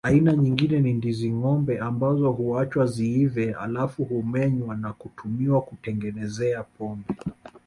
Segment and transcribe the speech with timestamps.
[0.07, 7.15] Aina nyingine ni ndizi ngombe ambazo huachwa ziive halafu humenywa na kutumiwa kutengenezea pombe